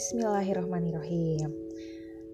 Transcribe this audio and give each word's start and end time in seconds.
Bismillahirrahmanirrahim. 0.00 1.52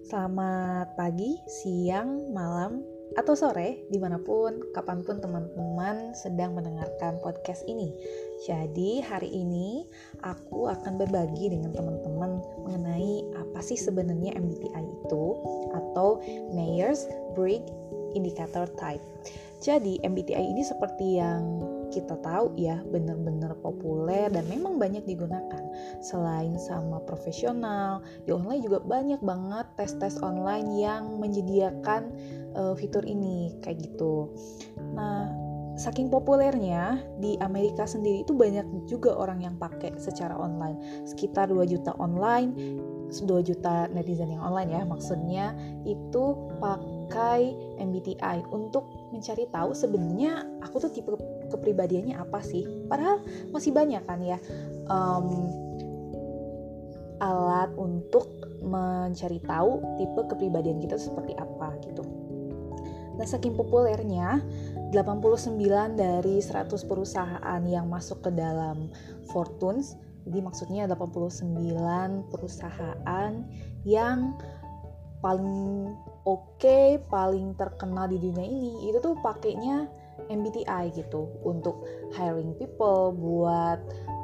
Selamat 0.07 0.95
pagi, 0.95 1.35
siang, 1.51 2.31
malam, 2.31 2.79
atau 3.19 3.35
sore 3.35 3.83
Di 3.91 3.99
mana 3.99 4.23
pun, 4.23 4.71
kapan 4.71 5.03
pun 5.03 5.19
teman-teman 5.19 6.15
sedang 6.15 6.55
mendengarkan 6.55 7.19
podcast 7.19 7.67
ini. 7.67 7.91
Jadi 8.47 9.03
hari 9.03 9.27
ini 9.35 9.83
aku 10.23 10.71
akan 10.71 10.95
berbagi 10.95 11.51
dengan 11.51 11.75
teman-teman 11.75 12.39
Mengenai 12.63 13.35
apa 13.35 13.59
sih 13.59 13.75
sebenarnya 13.75 14.39
MBTI 14.39 14.87
itu 14.87 15.25
Atau 15.75 16.23
Myers-Briggs 16.55 17.67
Indicator 18.15 18.71
Type. 18.79 19.03
Jadi 19.59 19.99
MBTI 20.07 20.55
ini 20.55 20.63
seperti 20.63 21.19
yang 21.19 21.59
kita 21.91 22.15
tahu 22.23 22.55
ya 22.55 22.79
benar-benar 22.87 23.59
populer 23.59 24.31
dan 24.31 24.47
memang 24.47 24.79
banyak 24.79 25.03
digunakan 25.03 25.66
selain 26.01 26.55
sama 26.61 27.01
profesional 27.05 28.05
di 28.25 28.33
online 28.33 28.61
juga 28.63 28.79
banyak 28.83 29.21
banget 29.21 29.65
tes-tes 29.77 30.21
online 30.21 30.77
yang 30.77 31.17
menyediakan 31.17 32.13
uh, 32.53 32.73
fitur 32.77 33.01
ini 33.03 33.57
kayak 33.65 33.81
gitu. 33.85 34.31
Nah 34.93 35.29
saking 35.77 36.09
populernya 36.09 37.05
di 37.21 37.37
Amerika 37.37 37.85
sendiri 37.85 38.25
itu 38.25 38.33
banyak 38.33 38.65
juga 38.89 39.13
orang 39.13 39.45
yang 39.45 39.55
pakai 39.61 39.93
secara 40.01 40.33
online. 40.33 41.05
Sekitar 41.05 41.53
2 41.53 41.61
juta 41.69 41.93
online 42.01 42.51
2 43.07 43.23
juta 43.39 43.87
netizen 43.87 44.35
yang 44.35 44.43
online 44.43 44.75
ya 44.75 44.81
maksudnya 44.83 45.55
itu 45.87 46.35
pakai 46.59 47.55
MBTI 47.79 48.51
untuk 48.51 48.83
mencari 49.15 49.47
tahu 49.47 49.71
sebenarnya 49.71 50.43
aku 50.59 50.83
tuh 50.83 50.91
tipe 50.91 51.15
kepribadiannya 51.47 52.19
apa 52.19 52.43
sih? 52.43 52.67
Padahal 52.91 53.23
masih 53.55 53.71
banyak 53.71 54.03
kan 54.03 54.19
ya 54.19 54.35
um, 54.91 55.47
alat 57.21 57.73
untuk 57.77 58.29
mencari 58.61 59.41
tahu 59.45 59.81
tipe 59.97 60.21
kepribadian 60.29 60.81
kita 60.81 60.97
seperti 60.97 61.33
apa 61.37 61.77
gitu. 61.85 62.03
Nah, 63.17 63.25
saking 63.25 63.57
populernya, 63.57 64.45
89 64.93 65.57
dari 65.97 66.37
100 66.37 66.69
perusahaan 66.85 67.61
yang 67.65 67.89
masuk 67.89 68.21
ke 68.21 68.29
dalam 68.29 68.93
Fortunes, 69.33 69.97
jadi 70.29 70.39
maksudnya 70.45 70.83
89 70.85 72.29
perusahaan 72.29 73.33
yang 73.81 74.37
paling 75.17 75.89
oke, 76.29 76.61
okay, 76.61 77.01
paling 77.09 77.57
terkenal 77.57 78.05
di 78.05 78.21
dunia 78.21 78.45
ini, 78.45 78.93
itu 78.93 79.01
tuh 79.01 79.17
pakainya 79.25 79.89
MBTI 80.25 80.91
gitu 80.97 81.29
untuk 81.45 81.85
hiring 82.17 82.57
people 82.57 83.13
buat 83.13 83.79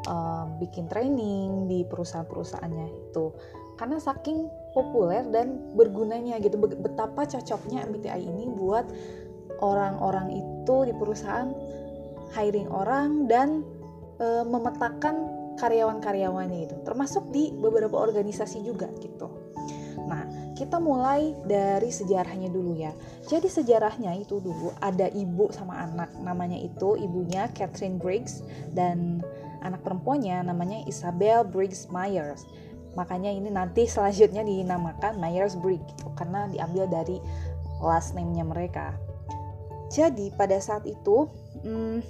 um, 0.10 0.58
bikin 0.60 0.90
training 0.90 1.70
di 1.70 1.86
perusahaan-perusahaannya 1.88 2.88
itu. 2.90 3.32
Karena 3.78 3.98
saking 3.98 4.50
populer 4.74 5.26
dan 5.34 5.74
bergunanya 5.74 6.38
gitu 6.42 6.58
betapa 6.62 7.26
cocoknya 7.26 7.90
MBTI 7.90 8.22
ini 8.22 8.46
buat 8.50 8.86
orang-orang 9.62 10.34
itu 10.34 10.76
di 10.90 10.94
perusahaan 10.94 11.50
hiring 12.34 12.70
orang 12.70 13.30
dan 13.30 13.62
e, 14.18 14.46
memetakan 14.46 15.16
karyawan-karyawannya 15.58 16.70
itu. 16.70 16.76
Termasuk 16.86 17.30
di 17.34 17.54
beberapa 17.54 17.98
organisasi 17.98 18.66
juga 18.66 18.90
gitu. 19.02 19.30
Nah 20.06 20.26
kita 20.54 20.78
mulai 20.78 21.34
dari 21.46 21.90
sejarahnya 21.90 22.50
dulu 22.50 22.78
ya 22.78 22.94
jadi 23.26 23.50
sejarahnya 23.50 24.14
itu 24.18 24.38
dulu 24.38 24.74
ada 24.82 25.10
ibu 25.10 25.50
sama 25.50 25.82
anak 25.82 26.14
namanya 26.22 26.58
itu 26.58 26.96
ibunya 26.98 27.50
Catherine 27.58 27.98
Briggs 27.98 28.46
dan 28.74 29.22
anak 29.64 29.82
perempuannya 29.82 30.44
namanya 30.44 30.84
Isabel 30.86 31.48
Briggs 31.48 31.88
Myers. 31.90 32.44
Makanya 32.94 33.34
ini 33.34 33.50
nanti 33.50 33.90
selanjutnya 33.90 34.46
dinamakan 34.46 35.18
Myers 35.18 35.58
Briggs 35.58 35.88
gitu, 35.90 36.14
karena 36.14 36.46
diambil 36.52 36.86
dari 36.86 37.18
last 37.82 38.14
name-nya 38.14 38.46
mereka. 38.46 38.94
Jadi 39.90 40.30
pada 40.36 40.60
saat 40.62 40.86
itu 40.86 41.26
hmm, 41.66 42.06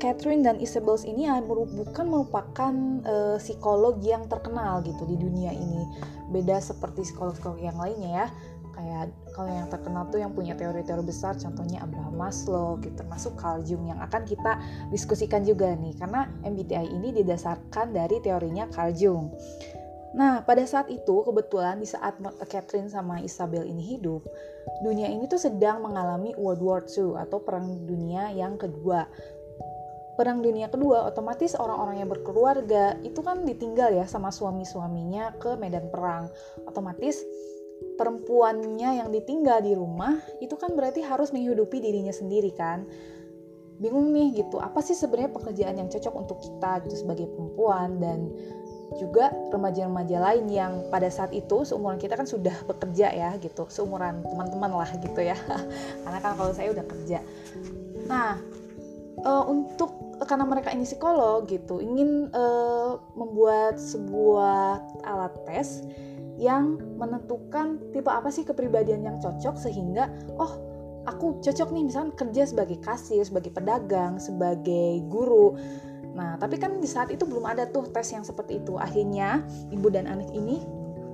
Catherine 0.00 0.40
dan 0.40 0.56
Isabel 0.56 0.96
ini 1.04 1.28
bukan 1.76 2.06
merupakan 2.08 2.72
uh, 3.04 3.36
psikolog 3.36 4.00
yang 4.00 4.24
terkenal 4.32 4.80
gitu 4.80 5.04
di 5.04 5.16
dunia 5.20 5.52
ini. 5.52 5.84
Beda 6.32 6.56
seperti 6.62 7.04
psikolog-psikolog 7.04 7.60
yang 7.60 7.76
lainnya 7.76 8.10
ya 8.24 8.26
kayak 8.80 9.12
kalau 9.36 9.50
yang 9.52 9.68
terkenal 9.68 10.08
tuh 10.08 10.24
yang 10.24 10.32
punya 10.32 10.56
teori-teori 10.56 11.04
besar 11.04 11.36
contohnya 11.36 11.84
Abraham 11.84 12.16
Maslow 12.16 12.80
gitu 12.80 12.96
termasuk 12.96 13.36
Carl 13.36 13.60
Jung 13.60 13.84
yang 13.84 14.00
akan 14.00 14.24
kita 14.24 14.56
diskusikan 14.88 15.44
juga 15.44 15.76
nih 15.76 15.92
karena 16.00 16.32
MBTI 16.40 16.88
ini 16.88 17.12
didasarkan 17.20 17.92
dari 17.92 18.16
teorinya 18.24 18.64
Carl 18.72 18.96
Jung. 18.96 19.28
Nah, 20.10 20.42
pada 20.42 20.66
saat 20.66 20.90
itu 20.90 21.22
kebetulan 21.22 21.78
di 21.78 21.86
saat 21.86 22.18
Catherine 22.50 22.90
sama 22.90 23.22
Isabel 23.22 23.62
ini 23.62 23.94
hidup, 23.94 24.26
dunia 24.82 25.06
ini 25.06 25.30
tuh 25.30 25.38
sedang 25.38 25.86
mengalami 25.86 26.34
World 26.34 26.62
War 26.66 26.82
II 26.82 27.14
atau 27.14 27.38
Perang 27.38 27.86
Dunia 27.86 28.34
yang 28.34 28.58
kedua. 28.58 29.06
Perang 30.20 30.44
Dunia 30.44 30.68
Kedua, 30.68 31.08
otomatis 31.08 31.56
orang-orang 31.56 32.04
yang 32.04 32.12
berkeluarga 32.12 32.92
itu 33.00 33.24
kan 33.24 33.40
ditinggal 33.40 33.96
ya 33.96 34.04
sama 34.04 34.28
suami-suaminya 34.28 35.40
ke 35.40 35.56
medan 35.56 35.88
perang. 35.88 36.28
Otomatis 36.68 37.24
perempuannya 37.96 39.00
yang 39.00 39.08
ditinggal 39.08 39.64
di 39.64 39.72
rumah 39.72 40.20
itu 40.44 40.60
kan 40.60 40.76
berarti 40.76 41.00
harus 41.00 41.32
menghidupi 41.32 41.80
dirinya 41.80 42.12
sendiri 42.12 42.52
kan. 42.52 42.84
Bingung 43.80 44.12
nih 44.12 44.44
gitu 44.44 44.60
apa 44.60 44.84
sih 44.84 44.92
sebenarnya 44.92 45.32
pekerjaan 45.32 45.80
yang 45.80 45.88
cocok 45.88 46.12
untuk 46.12 46.36
kita 46.44 46.84
gitu 46.84 47.00
sebagai 47.00 47.24
perempuan? 47.32 47.96
Dan 47.96 48.28
juga 49.00 49.32
remaja-remaja 49.48 50.20
lain 50.20 50.52
yang 50.52 50.84
pada 50.92 51.08
saat 51.08 51.32
itu 51.32 51.64
seumuran 51.64 51.96
kita 51.96 52.20
kan 52.20 52.28
sudah 52.28 52.52
bekerja 52.68 53.08
ya 53.08 53.40
gitu 53.40 53.72
seumuran 53.72 54.20
teman-teman 54.28 54.84
lah 54.84 54.90
gitu 55.00 55.24
ya. 55.24 55.40
Karena 56.04 56.20
kan 56.20 56.36
kalau 56.36 56.52
saya 56.52 56.76
udah 56.76 56.84
kerja. 56.84 57.24
Nah 58.04 58.59
uh, 59.24 59.44
untuk 59.48 60.18
karena 60.20 60.44
mereka 60.44 60.68
ini 60.70 60.84
psikolog 60.84 61.48
gitu 61.48 61.80
ingin 61.80 62.28
uh, 62.36 63.00
membuat 63.16 63.80
sebuah 63.80 65.00
alat 65.08 65.32
tes 65.48 65.84
yang 66.40 66.80
menentukan 66.96 67.80
tipe 67.92 68.08
apa 68.08 68.32
sih 68.32 68.44
kepribadian 68.44 69.04
yang 69.04 69.16
cocok 69.20 69.60
sehingga 69.60 70.08
oh 70.40 70.70
aku 71.08 71.40
cocok 71.40 71.68
nih 71.72 71.84
misalnya 71.88 72.12
kerja 72.16 72.42
sebagai 72.48 72.78
kasir, 72.80 73.20
sebagai 73.24 73.52
pedagang, 73.52 74.20
sebagai 74.20 75.00
guru. 75.08 75.56
Nah, 76.12 76.36
tapi 76.36 76.58
kan 76.60 76.76
di 76.80 76.88
saat 76.90 77.08
itu 77.08 77.24
belum 77.24 77.46
ada 77.46 77.70
tuh 77.70 77.88
tes 77.88 78.08
yang 78.12 78.26
seperti 78.26 78.60
itu. 78.60 78.76
Akhirnya 78.76 79.44
ibu 79.72 79.88
dan 79.88 80.10
anak 80.10 80.28
ini 80.36 80.60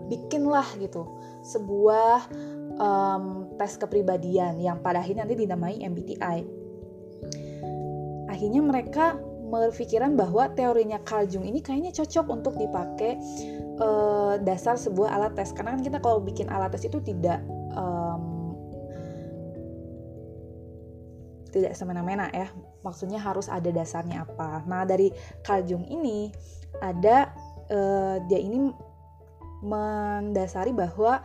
bikinlah 0.06 0.67
gitu 0.78 1.06
sebuah 1.43 2.31
um, 2.78 3.50
tes 3.59 3.75
kepribadian 3.78 4.59
yang 4.62 4.78
pada 4.78 5.03
akhirnya 5.03 5.27
nanti 5.27 5.38
dinamai 5.38 5.83
MBTI. 5.83 6.66
Akhirnya 8.26 8.62
mereka 8.62 9.16
berpikiran 9.47 10.19
bahwa 10.19 10.50
teorinya 10.53 10.98
Carl 11.06 11.31
ini 11.31 11.62
kayaknya 11.62 11.94
cocok 11.94 12.26
untuk 12.26 12.54
dipakai 12.59 13.14
uh, 13.78 14.34
dasar 14.42 14.75
sebuah 14.75 15.14
alat 15.14 15.38
tes. 15.38 15.54
Karena 15.54 15.78
kan 15.78 15.82
kita 15.87 15.98
kalau 16.03 16.19
bikin 16.19 16.50
alat 16.50 16.75
tes 16.75 16.87
itu 16.87 16.98
tidak 17.03 17.38
um, 17.75 18.54
tidak 21.54 21.78
semena-mena 21.78 22.26
ya. 22.34 22.50
Maksudnya 22.82 23.22
harus 23.22 23.47
ada 23.47 23.70
dasarnya 23.70 24.26
apa. 24.26 24.66
Nah 24.66 24.82
dari 24.82 25.14
Carl 25.47 25.62
ini 25.70 26.31
ada 26.82 27.31
uh, 27.70 28.19
dia 28.26 28.41
ini 28.43 28.70
mendasari 29.64 30.70
bahwa 30.76 31.22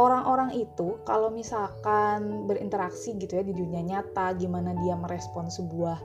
orang-orang 0.00 0.56
itu 0.56 0.96
kalau 1.04 1.28
misalkan 1.28 2.48
berinteraksi 2.48 3.12
gitu 3.20 3.36
ya 3.36 3.44
di 3.44 3.52
dunia 3.52 3.84
nyata 3.84 4.32
gimana 4.40 4.72
dia 4.80 4.96
merespon 4.96 5.52
sebuah 5.52 6.00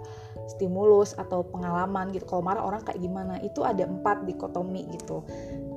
stimulus 0.48 1.14
atau 1.20 1.44
pengalaman 1.44 2.10
gitu. 2.16 2.24
Kalau 2.26 2.44
marah 2.44 2.64
orang 2.64 2.82
kayak 2.88 3.04
gimana? 3.04 3.38
Itu 3.44 3.68
ada 3.68 3.84
empat 3.84 4.24
dikotomi 4.24 4.88
gitu. 4.96 5.22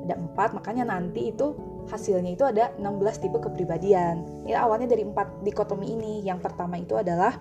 Ada 0.06 0.14
empat 0.16 0.54
makanya 0.54 0.94
nanti 0.94 1.34
itu 1.34 1.54
hasilnya 1.90 2.38
itu 2.38 2.46
ada 2.46 2.70
16 2.78 3.22
tipe 3.22 3.38
kepribadian. 3.42 4.46
Ya 4.46 4.62
awalnya 4.62 4.90
dari 4.90 5.02
empat 5.02 5.42
dikotomi 5.42 5.90
ini. 5.90 6.22
Yang 6.22 6.50
pertama 6.50 6.78
itu 6.78 6.94
adalah 6.94 7.34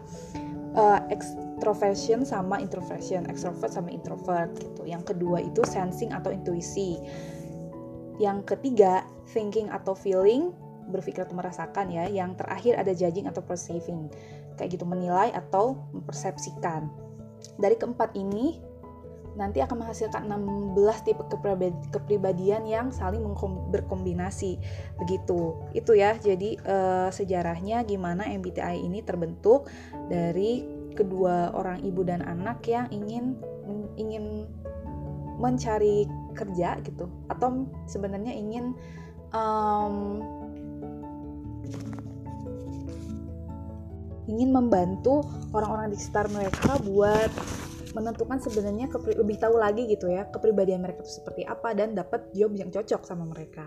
uh, 0.74 1.00
extroversion 1.14 2.26
sama 2.26 2.58
introversion. 2.58 3.30
Extrovert 3.30 3.72
sama 3.74 3.94
introvert 3.94 4.50
gitu. 4.58 4.90
Yang 4.90 5.14
kedua 5.14 5.46
itu 5.46 5.62
sensing 5.66 6.10
atau 6.10 6.34
intuisi 6.34 6.98
yang 8.20 8.44
ketiga 8.44 9.08
thinking 9.32 9.72
atau 9.72 9.96
feeling 9.96 10.52
berpikir 10.90 11.24
atau 11.24 11.38
merasakan 11.38 11.88
ya 11.94 12.10
yang 12.10 12.36
terakhir 12.36 12.76
ada 12.76 12.92
judging 12.92 13.30
atau 13.30 13.40
perceiving. 13.40 14.12
Kayak 14.60 14.76
gitu 14.76 14.86
menilai 14.86 15.32
atau 15.32 15.80
mempersepsikan. 15.96 16.92
Dari 17.56 17.80
keempat 17.80 18.18
ini 18.20 18.60
nanti 19.40 19.64
akan 19.64 19.86
menghasilkan 19.86 20.28
16 20.28 21.08
tipe 21.08 21.24
kepribadian 21.96 22.68
yang 22.68 22.92
saling 22.92 23.24
berkombinasi. 23.72 24.60
Begitu. 25.00 25.56
Itu 25.72 25.96
ya 25.96 26.20
jadi 26.20 26.60
uh, 26.68 27.10
sejarahnya 27.14 27.88
gimana 27.88 28.28
MBTI 28.28 28.84
ini 28.84 29.00
terbentuk 29.00 29.72
dari 30.12 30.68
kedua 30.98 31.56
orang 31.56 31.80
ibu 31.88 32.04
dan 32.04 32.20
anak 32.26 32.68
yang 32.68 32.92
ingin 32.92 33.40
ingin 33.96 34.50
mencari 35.40 36.04
kerja 36.36 36.84
gitu 36.84 37.08
atau 37.40 37.64
sebenarnya 37.88 38.36
ingin 38.36 38.76
um, 39.32 40.20
ingin 44.30 44.52
membantu 44.54 45.26
orang-orang 45.56 45.90
di 45.90 45.98
sekitar 45.98 46.28
mereka 46.30 46.78
buat 46.84 47.32
menentukan 47.98 48.38
sebenarnya 48.38 48.86
lebih 49.18 49.42
tahu 49.42 49.58
lagi 49.58 49.90
gitu 49.90 50.14
ya 50.14 50.30
kepribadian 50.30 50.86
mereka 50.86 51.02
itu 51.02 51.24
seperti 51.24 51.42
apa 51.48 51.74
dan 51.74 51.98
dapat 51.98 52.30
job 52.38 52.54
yang 52.54 52.70
cocok 52.70 53.02
sama 53.02 53.26
mereka. 53.26 53.66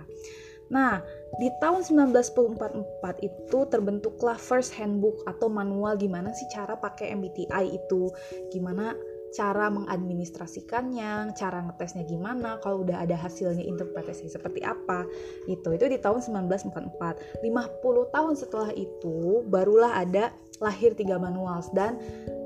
Nah, 0.72 1.04
di 1.36 1.52
tahun 1.60 1.84
1944 1.84 3.20
itu 3.20 3.58
terbentuklah 3.69 4.40
first 4.40 4.72
handbook 4.72 5.20
atau 5.28 5.52
manual 5.52 6.00
gimana 6.00 6.32
sih 6.32 6.48
cara 6.48 6.80
pakai 6.80 7.12
MBTI 7.12 7.76
itu, 7.76 8.08
gimana 8.48 8.96
cara 9.32 9.73
mengadministrasikannya, 9.73 11.32
cara 11.32 11.64
ngetesnya 11.64 12.05
gimana, 12.05 12.61
kalau 12.61 12.84
udah 12.84 13.00
ada 13.00 13.17
hasilnya 13.17 13.64
interpretasi 13.64 14.29
seperti 14.29 14.61
apa, 14.61 15.08
gitu. 15.49 15.73
Itu 15.73 15.88
di 15.88 15.96
tahun 15.96 16.20
1944. 16.20 17.40
50 17.40 18.14
tahun 18.14 18.34
setelah 18.37 18.70
itu 18.76 19.40
barulah 19.49 19.99
ada 19.99 20.31
lahir 20.62 20.94
tiga 20.94 21.19
manual 21.19 21.58
dan 21.75 21.99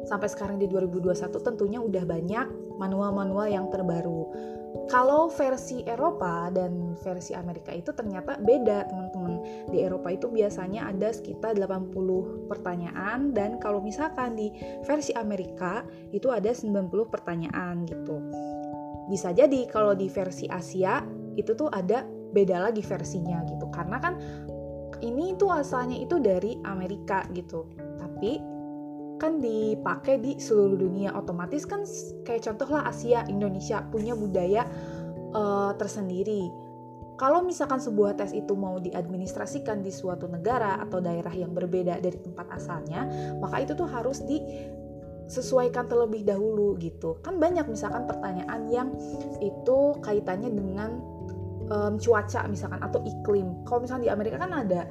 sampai 0.08 0.30
sekarang 0.30 0.56
di 0.56 0.70
2021 0.70 1.36
tentunya 1.42 1.82
udah 1.82 2.04
banyak 2.06 2.46
manual-manual 2.80 3.50
yang 3.50 3.66
terbaru. 3.68 4.55
Kalau 4.86 5.32
versi 5.32 5.82
Eropa 5.82 6.52
dan 6.52 6.94
versi 7.00 7.32
Amerika 7.34 7.74
itu 7.74 7.90
ternyata 7.90 8.38
beda 8.38 8.86
teman-teman. 8.86 9.66
Di 9.72 9.82
Eropa 9.82 10.12
itu 10.14 10.30
biasanya 10.30 10.86
ada 10.86 11.10
sekitar 11.10 11.58
80 11.58 12.46
pertanyaan 12.46 13.34
dan 13.34 13.58
kalau 13.58 13.82
misalkan 13.82 14.36
di 14.38 14.52
versi 14.86 15.16
Amerika 15.16 15.82
itu 16.12 16.30
ada 16.30 16.52
90 16.54 16.92
pertanyaan 17.08 17.82
gitu. 17.88 18.22
Bisa 19.10 19.30
jadi 19.34 19.66
kalau 19.70 19.94
di 19.94 20.10
versi 20.10 20.46
Asia 20.50 21.02
itu 21.36 21.52
tuh 21.54 21.70
ada 21.70 22.06
beda 22.06 22.70
lagi 22.70 22.82
versinya 22.82 23.42
gitu. 23.46 23.66
Karena 23.70 23.98
kan 23.98 24.14
ini 25.04 25.36
tuh 25.36 25.52
asalnya 25.52 25.98
itu 25.98 26.16
dari 26.22 26.56
Amerika 26.64 27.26
gitu. 27.34 27.68
Tapi 28.00 28.55
kan 29.16 29.40
dipakai 29.40 30.20
di 30.20 30.36
seluruh 30.36 30.76
dunia 30.76 31.12
otomatis 31.16 31.64
kan 31.64 31.82
kayak 32.22 32.44
contoh 32.44 32.68
lah 32.68 32.88
Asia 32.88 33.24
Indonesia 33.26 33.80
punya 33.88 34.12
budaya 34.12 34.68
uh, 35.32 35.72
tersendiri. 35.76 36.52
Kalau 37.16 37.40
misalkan 37.40 37.80
sebuah 37.80 38.20
tes 38.20 38.36
itu 38.36 38.52
mau 38.52 38.76
diadministrasikan 38.76 39.80
di 39.80 39.88
suatu 39.88 40.28
negara 40.28 40.76
atau 40.84 41.00
daerah 41.00 41.32
yang 41.32 41.56
berbeda 41.56 41.96
dari 41.96 42.20
tempat 42.20 42.44
asalnya 42.52 43.08
maka 43.40 43.64
itu 43.64 43.72
tuh 43.72 43.88
harus 43.88 44.20
disesuaikan 44.20 45.88
terlebih 45.88 46.28
dahulu 46.28 46.76
gitu. 46.76 47.16
Kan 47.24 47.40
banyak 47.40 47.64
misalkan 47.72 48.04
pertanyaan 48.04 48.68
yang 48.68 48.92
itu 49.40 49.96
kaitannya 50.04 50.52
dengan 50.52 51.00
um, 51.72 51.96
cuaca 51.96 52.44
misalkan 52.46 52.84
atau 52.84 53.00
iklim. 53.02 53.64
Kalau 53.64 53.80
misalnya 53.82 54.10
di 54.10 54.12
Amerika 54.12 54.36
kan 54.36 54.52
ada 54.52 54.84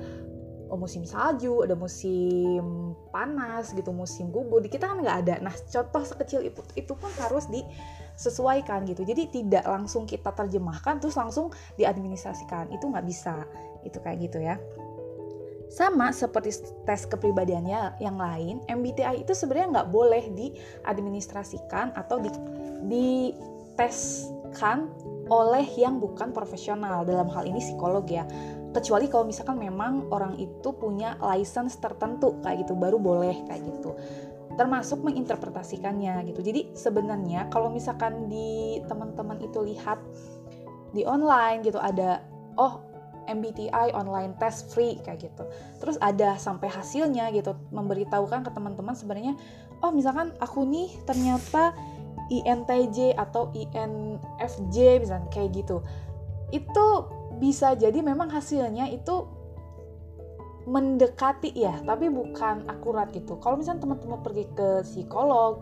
musim 0.75 1.03
salju, 1.03 1.65
ada 1.65 1.73
musim 1.73 2.93
panas 3.09 3.73
gitu, 3.73 3.89
musim 3.91 4.29
gugur. 4.29 4.61
Di 4.61 4.69
kita 4.69 4.91
kan 4.91 5.01
nggak 5.01 5.17
ada. 5.25 5.35
Nah, 5.41 5.51
contoh 5.51 6.03
sekecil 6.03 6.47
itu 6.47 6.61
itu 6.77 6.93
pun 6.95 7.11
harus 7.19 7.49
disesuaikan 7.51 8.87
gitu. 8.87 9.03
Jadi 9.03 9.27
tidak 9.31 9.65
langsung 9.65 10.07
kita 10.07 10.31
terjemahkan 10.31 11.01
terus 11.01 11.17
langsung 11.17 11.51
diadministrasikan. 11.75 12.71
Itu 12.71 12.91
nggak 12.91 13.05
bisa. 13.07 13.43
Itu 13.83 13.99
kayak 13.99 14.17
gitu 14.29 14.39
ya. 14.43 14.59
Sama 15.71 16.13
seperti 16.13 16.61
tes 16.85 17.09
kepribadiannya 17.09 17.99
yang 17.99 18.21
lain, 18.21 18.61
MBTI 18.69 19.25
itu 19.25 19.33
sebenarnya 19.33 19.81
nggak 19.81 19.89
boleh 19.91 20.23
diadministrasikan 20.31 21.91
atau 21.97 22.21
di, 22.21 22.29
diteskan 23.75 24.87
oleh 25.27 25.65
yang 25.73 25.97
bukan 25.97 26.29
profesional 26.29 27.01
dalam 27.01 27.25
hal 27.33 27.49
ini 27.49 27.57
psikolog 27.57 28.05
ya 28.05 28.29
kecuali 28.75 29.07
kalau 29.07 29.23
misalkan 29.23 29.55
memang 29.55 30.11
orang 30.11 30.35
itu 30.35 30.75
punya 30.75 31.15
license 31.23 31.79
tertentu 31.79 32.35
kayak 32.43 32.67
gitu 32.67 32.75
baru 32.75 32.99
boleh 32.99 33.47
kayak 33.47 33.63
gitu 33.63 33.95
termasuk 34.59 34.99
menginterpretasikannya 35.03 36.27
gitu 36.31 36.43
jadi 36.43 36.75
sebenarnya 36.75 37.47
kalau 37.51 37.71
misalkan 37.71 38.27
di 38.27 38.83
teman-teman 38.87 39.39
itu 39.39 39.63
lihat 39.63 39.99
di 40.91 41.07
online 41.07 41.63
gitu 41.63 41.79
ada 41.79 42.23
oh 42.55 42.83
MBTI 43.25 43.91
online 43.97 44.37
test 44.37 44.69
free 44.69 45.01
kayak 45.01 45.29
gitu. 45.29 45.43
Terus 45.81 45.97
ada 45.97 46.37
sampai 46.37 46.69
hasilnya 46.69 47.33
gitu 47.33 47.57
memberitahukan 47.73 48.45
ke 48.45 48.51
teman-teman 48.53 48.93
sebenarnya 48.93 49.33
oh 49.81 49.91
misalkan 49.91 50.31
aku 50.37 50.63
nih 50.65 50.93
ternyata 51.09 51.73
INTJ 52.29 53.13
atau 53.17 53.53
INFJ 53.53 55.01
misalnya 55.01 55.29
kayak 55.29 55.57
gitu. 55.61 55.81
Itu 56.53 57.09
bisa 57.37 57.75
jadi 57.75 57.99
memang 58.01 58.31
hasilnya 58.31 58.89
itu 58.91 59.27
mendekati 60.65 61.53
ya, 61.53 61.77
tapi 61.85 62.09
bukan 62.09 62.65
akurat 62.65 63.13
gitu. 63.13 63.37
Kalau 63.37 63.61
misalnya 63.61 63.85
teman-teman 63.85 64.19
pergi 64.25 64.45
ke 64.57 64.81
psikolog, 64.81 65.61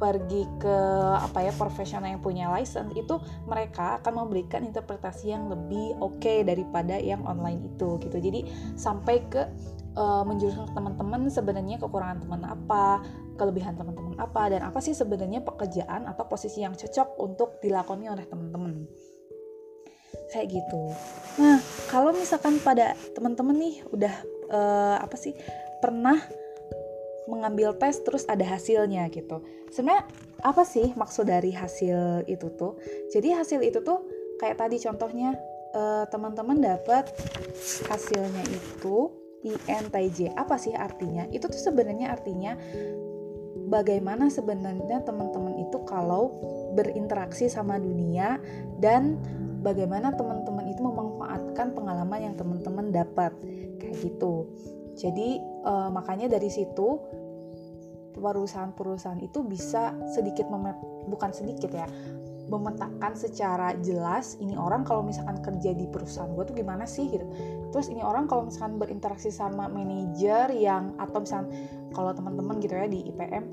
pergi 0.00 0.48
ke 0.56 0.76
apa 1.20 1.44
ya 1.44 1.52
profesional 1.54 2.08
yang 2.08 2.24
punya 2.24 2.48
license 2.48 2.90
itu 2.96 3.20
mereka 3.44 4.00
akan 4.00 4.24
memberikan 4.24 4.64
interpretasi 4.64 5.28
yang 5.36 5.52
lebih 5.52 5.92
oke 6.00 6.16
okay 6.18 6.40
daripada 6.40 6.96
yang 6.96 7.20
online 7.28 7.68
itu 7.68 8.00
gitu. 8.00 8.16
Jadi 8.16 8.48
sampai 8.80 9.22
ke 9.28 9.44
uh, 10.00 10.24
menjuruskan 10.24 10.72
ke 10.72 10.74
teman-teman 10.74 11.28
sebenarnya 11.28 11.76
kekurangan 11.76 12.24
teman 12.24 12.42
apa, 12.48 13.04
kelebihan 13.36 13.76
teman-teman 13.76 14.16
apa 14.16 14.48
dan 14.48 14.64
apa 14.64 14.80
sih 14.80 14.96
sebenarnya 14.96 15.44
pekerjaan 15.44 16.08
atau 16.08 16.24
posisi 16.24 16.64
yang 16.64 16.72
cocok 16.72 17.20
untuk 17.20 17.60
dilakoni 17.60 18.08
oleh 18.08 18.24
teman-teman 18.24 18.88
kayak 20.30 20.60
gitu. 20.60 20.94
Nah, 21.42 21.58
kalau 21.90 22.14
misalkan 22.14 22.58
pada 22.62 22.94
teman-teman 23.14 23.56
nih 23.56 23.76
udah 23.90 24.14
uh, 24.50 24.96
apa 25.02 25.16
sih 25.18 25.34
pernah 25.82 26.18
mengambil 27.30 27.78
tes 27.78 28.02
terus 28.02 28.26
ada 28.26 28.42
hasilnya 28.42 29.06
gitu. 29.14 29.42
Sebenarnya 29.70 30.06
apa 30.42 30.66
sih 30.66 30.90
maksud 30.98 31.30
dari 31.30 31.54
hasil 31.54 32.26
itu 32.26 32.50
tuh? 32.58 32.74
Jadi 33.14 33.30
hasil 33.30 33.62
itu 33.62 33.78
tuh 33.86 34.02
kayak 34.42 34.58
tadi 34.58 34.82
contohnya 34.82 35.38
uh, 35.74 36.04
teman-teman 36.10 36.58
dapat 36.58 37.06
hasilnya 37.86 38.42
itu 38.50 39.14
INTJ. 39.46 40.34
Apa 40.34 40.58
sih 40.58 40.74
artinya? 40.74 41.24
Itu 41.30 41.46
tuh 41.48 41.60
sebenarnya 41.60 42.12
artinya 42.12 42.58
bagaimana 43.70 44.26
sebenarnya 44.28 45.06
teman-teman 45.06 45.62
itu 45.62 45.78
kalau 45.86 46.34
berinteraksi 46.74 47.46
sama 47.46 47.78
dunia 47.78 48.42
dan 48.82 49.16
bagaimana 49.60 50.12
teman-teman 50.16 50.66
itu 50.68 50.80
memanfaatkan 50.80 51.76
pengalaman 51.76 52.32
yang 52.32 52.34
teman-teman 52.36 52.92
dapat. 52.92 53.32
Kayak 53.80 53.96
gitu. 54.00 54.48
Jadi 54.96 55.40
uh, 55.64 55.88
makanya 55.88 56.28
dari 56.28 56.50
situ 56.52 57.00
perusahaan-perusahaan 58.10 59.22
itu 59.22 59.40
bisa 59.46 59.96
sedikit 60.12 60.50
memet 60.50 60.76
bukan 61.08 61.30
sedikit 61.32 61.72
ya 61.72 61.88
memetakan 62.50 63.14
secara 63.14 63.78
jelas 63.78 64.34
ini 64.42 64.58
orang 64.58 64.82
kalau 64.82 65.06
misalkan 65.06 65.38
kerja 65.38 65.70
di 65.70 65.86
perusahaan 65.86 66.34
gue 66.34 66.44
tuh 66.50 66.58
gimana 66.58 66.82
sih 66.82 67.06
gitu. 67.06 67.22
Terus 67.70 67.86
ini 67.86 68.02
orang 68.02 68.26
kalau 68.26 68.50
misalkan 68.50 68.82
berinteraksi 68.82 69.30
sama 69.30 69.70
manajer 69.70 70.50
yang 70.50 70.98
atau 70.98 71.22
misalkan 71.22 71.54
kalau 71.94 72.10
teman-teman 72.10 72.58
gitu 72.58 72.74
ya 72.74 72.90
di 72.90 73.06
IPM 73.06 73.44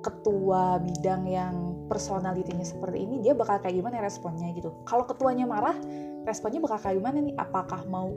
ketua 0.00 0.80
bidang 0.80 1.28
yang 1.28 1.69
personalitinya 1.90 2.62
seperti 2.62 3.02
ini 3.02 3.18
dia 3.18 3.34
bakal 3.34 3.58
kayak 3.58 3.74
gimana 3.74 3.98
responnya 3.98 4.46
gitu. 4.54 4.70
Kalau 4.86 5.02
ketuanya 5.10 5.42
marah 5.50 5.74
responnya 6.22 6.62
bakal 6.62 6.78
kayak 6.78 7.02
gimana 7.02 7.18
nih? 7.18 7.34
Apakah 7.34 7.82
mau 7.90 8.14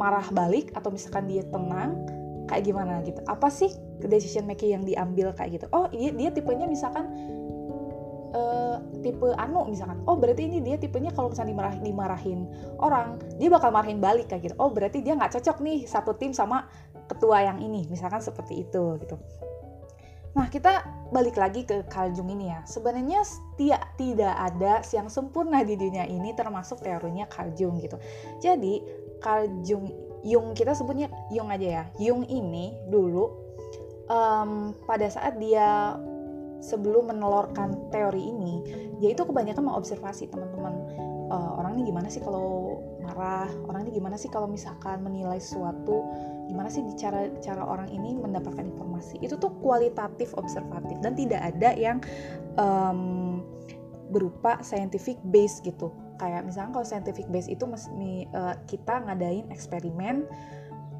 marah 0.00 0.24
balik 0.32 0.72
atau 0.72 0.88
misalkan 0.88 1.28
dia 1.28 1.44
tenang 1.44 2.00
kayak 2.48 2.64
gimana 2.64 3.04
gitu? 3.04 3.20
Apa 3.28 3.52
sih 3.52 3.68
decision 4.00 4.48
making 4.48 4.80
yang 4.80 4.84
diambil 4.88 5.36
kayak 5.36 5.60
gitu? 5.60 5.66
Oh 5.76 5.92
iya 5.92 6.16
dia 6.16 6.32
tipenya 6.32 6.64
misalkan 6.64 7.12
uh, 8.32 8.80
tipe 9.04 9.28
anu 9.36 9.68
misalkan 9.68 10.00
oh 10.08 10.16
berarti 10.16 10.48
ini 10.48 10.64
dia 10.64 10.80
tipenya 10.80 11.12
kalau 11.12 11.28
misalnya 11.28 11.52
dimarah, 11.52 11.74
dimarahin 11.84 12.48
orang 12.80 13.20
dia 13.36 13.52
bakal 13.52 13.68
marahin 13.68 14.00
balik 14.00 14.32
kayak 14.32 14.48
gitu. 14.48 14.56
Oh 14.56 14.72
berarti 14.72 15.04
dia 15.04 15.12
nggak 15.12 15.36
cocok 15.36 15.60
nih 15.60 15.84
satu 15.84 16.16
tim 16.16 16.32
sama 16.32 16.64
ketua 17.04 17.44
yang 17.44 17.60
ini 17.60 17.84
misalkan 17.92 18.24
seperti 18.24 18.64
itu 18.64 18.96
gitu. 19.04 19.20
Nah, 20.36 20.46
kita 20.52 20.97
balik 21.08 21.40
lagi 21.40 21.64
ke 21.64 21.84
Carl 21.88 22.12
Jung 22.12 22.28
ini 22.28 22.52
ya. 22.52 22.60
Sebenarnya 22.68 23.24
tidak 23.56 23.96
tidak 23.96 24.34
ada 24.34 24.84
yang 24.92 25.08
sempurna 25.08 25.64
di 25.64 25.74
dunia 25.74 26.04
ini 26.04 26.36
termasuk 26.36 26.84
teorinya 26.84 27.24
Carl 27.28 27.52
Jung 27.56 27.80
gitu. 27.80 27.96
Jadi, 28.40 28.84
Carl 29.18 29.48
Jung 29.64 30.52
kita 30.52 30.74
sebutnya 30.74 31.08
Jung 31.32 31.48
aja 31.48 31.68
ya. 31.82 31.84
Jung 31.96 32.26
ini 32.28 32.76
dulu 32.90 33.30
um, 34.10 34.74
pada 34.84 35.08
saat 35.08 35.38
dia 35.40 35.96
sebelum 36.58 37.08
menelorkan 37.08 37.88
teori 37.94 38.18
ini, 38.18 38.54
dia 38.98 39.14
itu 39.14 39.22
kebanyakan 39.22 39.70
mengobservasi 39.70 40.26
teman-teman 40.26 40.74
uh, 41.30 41.60
orang 41.60 41.78
ini 41.78 41.92
gimana 41.92 42.08
sih 42.10 42.20
kalau 42.24 42.80
marah, 43.04 43.48
orang 43.68 43.86
ini 43.86 44.00
gimana 44.00 44.16
sih 44.18 44.28
kalau 44.32 44.48
misalkan 44.50 45.00
menilai 45.04 45.38
sesuatu 45.38 46.02
gimana 46.48 46.72
sih 46.72 46.82
cara 46.96 47.28
cara 47.44 47.62
orang 47.62 47.92
ini 47.92 48.16
mendapatkan 48.16 48.64
informasi? 48.64 49.20
Itu 49.20 49.36
tuh 49.36 49.52
kualitatif 49.60 50.32
observatif 50.34 50.96
dan 51.04 51.12
tidak 51.14 51.44
ada 51.54 51.76
yang 51.76 52.00
um, 52.56 53.44
berupa 54.08 54.58
scientific 54.64 55.20
base 55.28 55.60
gitu. 55.62 55.92
Kayak 56.18 56.48
misalnya 56.48 56.74
kalau 56.74 56.86
scientific 56.88 57.28
base 57.30 57.46
itu 57.46 57.62
uh, 57.68 58.56
kita 58.66 58.94
ngadain 59.06 59.46
eksperimen 59.52 60.26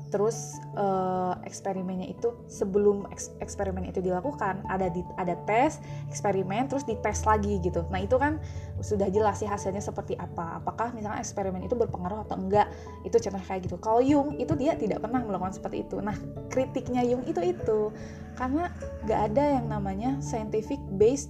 terus 0.09 0.57
uh, 0.75 1.37
eksperimennya 1.45 2.09
itu 2.09 2.33
sebelum 2.49 3.09
eks 3.13 3.33
eksperimen 3.45 3.85
itu 3.89 4.01
dilakukan 4.01 4.65
ada 4.69 4.89
di 4.89 5.05
ada 5.21 5.37
tes 5.45 5.81
eksperimen 6.09 6.69
terus 6.69 6.85
dites 6.89 7.25
lagi 7.29 7.61
gitu. 7.61 7.85
Nah 7.93 8.01
itu 8.01 8.17
kan 8.17 8.41
sudah 8.81 9.09
jelas 9.13 9.41
sih 9.41 9.49
hasilnya 9.49 9.85
seperti 9.85 10.17
apa. 10.17 10.61
Apakah 10.61 10.93
misalnya 10.97 11.21
eksperimen 11.21 11.65
itu 11.65 11.77
berpengaruh 11.77 12.25
atau 12.25 12.37
enggak? 12.41 12.69
Itu 13.05 13.21
contoh 13.21 13.43
kayak 13.45 13.61
gitu. 13.69 13.77
Kalau 13.81 14.01
Jung 14.01 14.37
itu 14.41 14.53
dia 14.57 14.75
tidak 14.75 15.05
pernah 15.05 15.21
melakukan 15.23 15.55
seperti 15.57 15.85
itu. 15.85 16.01
Nah 16.01 16.17
kritiknya 16.49 17.05
Jung 17.05 17.25
itu 17.29 17.41
itu. 17.45 17.93
Karena 18.35 18.73
nggak 19.05 19.21
ada 19.33 19.45
yang 19.61 19.67
namanya 19.69 20.11
scientific 20.25 20.79
base 20.97 21.29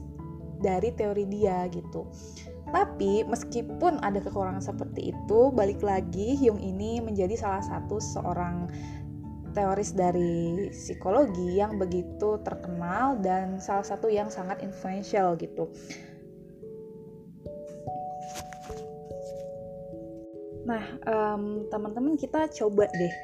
dari 0.58 0.90
teori 0.90 1.24
dia 1.30 1.70
gitu 1.70 2.06
tapi 2.68 3.24
meskipun 3.24 4.00
ada 4.04 4.20
kekurangan 4.20 4.60
seperti 4.60 5.16
itu, 5.16 5.40
balik 5.52 5.80
lagi 5.80 6.36
Hyung 6.36 6.60
ini 6.60 7.00
menjadi 7.00 7.34
salah 7.36 7.64
satu 7.64 7.96
seorang 7.96 8.68
teoris 9.56 9.96
dari 9.96 10.68
psikologi 10.70 11.58
yang 11.58 11.80
begitu 11.80 12.38
terkenal 12.44 13.16
dan 13.18 13.58
salah 13.58 13.82
satu 13.82 14.06
yang 14.12 14.28
sangat 14.28 14.60
influential 14.60 15.34
gitu. 15.40 15.72
Nah, 20.68 20.84
um, 21.08 21.64
teman-teman 21.72 22.20
kita 22.20 22.44
coba 22.52 22.84
deh 22.92 23.14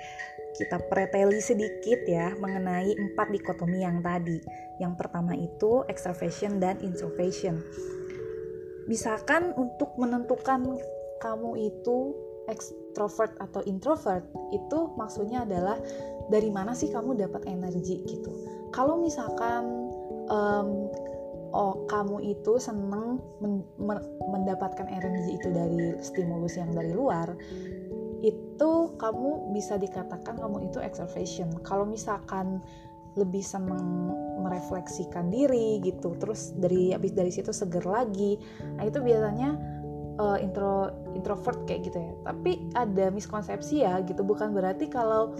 kita 0.54 0.78
preteli 0.86 1.42
sedikit 1.42 2.06
ya 2.06 2.32
mengenai 2.38 2.94
empat 2.94 3.28
dikotomi 3.34 3.82
yang 3.82 4.00
tadi. 4.00 4.38
Yang 4.78 4.94
pertama 4.96 5.34
itu 5.36 5.82
extraversion 5.90 6.62
dan 6.62 6.80
introversion 6.80 7.60
misalkan 8.86 9.56
untuk 9.56 9.92
menentukan 9.96 10.76
kamu 11.22 11.50
itu 11.72 12.12
extrovert 12.48 13.32
atau 13.40 13.64
introvert 13.64 14.24
itu 14.52 14.92
maksudnya 15.00 15.48
adalah 15.48 15.80
dari 16.28 16.52
mana 16.52 16.76
sih 16.76 16.92
kamu 16.92 17.16
dapat 17.16 17.44
energi 17.48 18.04
gitu. 18.04 18.30
Kalau 18.72 19.00
misalkan 19.00 19.88
um, 20.28 20.88
oh 21.54 21.86
kamu 21.88 22.34
itu 22.36 22.58
seneng 22.58 23.22
men 23.40 23.62
men 23.80 24.02
mendapatkan 24.28 24.90
energi 24.90 25.38
itu 25.38 25.48
dari 25.54 25.96
stimulus 26.02 26.58
yang 26.58 26.74
dari 26.74 26.90
luar 26.92 27.32
itu 28.24 28.96
kamu 28.96 29.52
bisa 29.52 29.76
dikatakan 29.76 30.40
kamu 30.40 30.72
itu 30.72 30.80
extroversion. 30.80 31.52
Kalau 31.60 31.84
misalkan 31.84 32.64
lebih 33.14 33.42
seneng 33.42 34.12
merefleksikan 34.44 35.32
diri 35.32 35.80
gitu. 35.80 36.14
Terus 36.20 36.52
dari 36.54 36.92
habis 36.92 37.16
dari 37.16 37.32
situ 37.32 37.50
seger 37.50 37.84
lagi. 37.86 38.36
Nah 38.76 38.84
itu 38.84 39.00
biasanya 39.00 39.56
uh, 40.20 40.38
intro 40.38 40.92
introvert 41.16 41.64
kayak 41.64 41.90
gitu 41.90 41.98
ya. 41.98 42.12
Tapi 42.28 42.52
ada 42.76 43.08
miskonsepsi 43.08 43.82
ya 43.82 44.02
gitu. 44.04 44.20
Bukan 44.20 44.52
berarti 44.52 44.90
kalau 44.92 45.32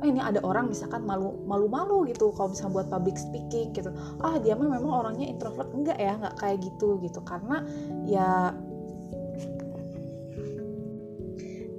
oh 0.00 0.06
ini 0.06 0.22
ada 0.22 0.38
orang 0.44 0.70
misalkan 0.70 1.02
malu 1.02 1.34
malu 1.48 1.66
malu 1.66 2.04
gitu 2.06 2.30
kalau 2.36 2.52
misalnya 2.52 2.82
buat 2.82 2.88
public 2.88 3.16
speaking 3.18 3.74
gitu. 3.74 3.90
Ah 4.22 4.38
dia 4.38 4.54
mah 4.54 4.68
memang 4.70 4.92
orangnya 4.92 5.26
introvert. 5.26 5.68
Enggak 5.74 5.98
ya 5.98 6.14
nggak 6.16 6.36
kayak 6.38 6.58
gitu 6.62 7.02
gitu. 7.02 7.20
Karena 7.26 7.64
ya 8.06 8.54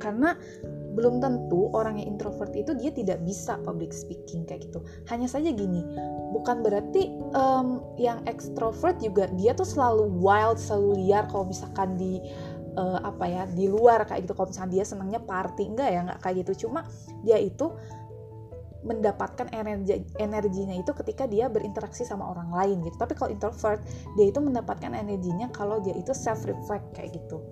karena 0.05 0.37
belum 0.95 1.19
tentu 1.19 1.67
orang 1.75 1.99
yang 1.99 2.15
introvert 2.15 2.55
itu 2.55 2.71
dia 2.73 2.89
tidak 2.89 3.19
bisa 3.27 3.59
public 3.67 3.91
speaking 3.91 4.47
kayak 4.47 4.63
gitu. 4.71 4.79
Hanya 5.11 5.27
saja 5.27 5.51
gini, 5.51 5.83
bukan 6.31 6.63
berarti 6.63 7.11
um, 7.35 7.83
yang 7.99 8.23
extrovert 8.25 8.97
juga 9.03 9.27
dia 9.35 9.51
tuh 9.51 9.67
selalu 9.67 10.07
wild, 10.23 10.55
selalu 10.55 11.03
liar 11.03 11.27
kalau 11.27 11.51
misalkan 11.51 11.99
di 11.99 12.23
uh, 12.79 13.03
apa 13.03 13.25
ya 13.27 13.43
di 13.51 13.67
luar 13.67 14.07
kayak 14.07 14.23
gitu. 14.23 14.33
Kalau 14.39 14.47
misalkan 14.47 14.71
dia 14.71 14.83
senangnya 14.87 15.19
party 15.19 15.63
enggak 15.67 15.89
ya 15.91 15.99
nggak 16.07 16.19
kayak 16.23 16.35
gitu. 16.47 16.65
Cuma 16.65 16.87
dia 17.27 17.37
itu 17.37 17.75
mendapatkan 18.85 19.49
energi 19.49 19.97
energinya 20.21 20.77
itu 20.77 20.93
ketika 20.93 21.25
dia 21.25 21.49
berinteraksi 21.49 22.07
sama 22.07 22.31
orang 22.31 22.53
lain 22.55 22.77
gitu. 22.87 22.95
Tapi 22.95 23.19
kalau 23.19 23.35
introvert 23.35 23.83
dia 24.15 24.31
itu 24.31 24.39
mendapatkan 24.39 24.95
energinya 24.95 25.51
kalau 25.51 25.83
dia 25.83 25.97
itu 25.97 26.15
self 26.15 26.47
reflect 26.47 26.87
kayak 26.95 27.19
gitu 27.19 27.43